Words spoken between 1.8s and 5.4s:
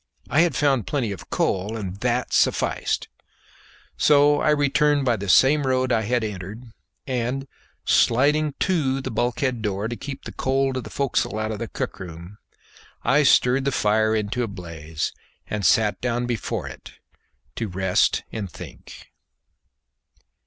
that sufficed. So I returned by the